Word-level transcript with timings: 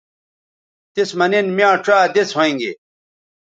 تس 0.93 1.09
مہ 1.17 1.25
نن 1.31 1.47
میاں 1.55 1.75
ڇا 1.85 1.97
دس 2.13 2.29
ھوینگے 2.37 2.71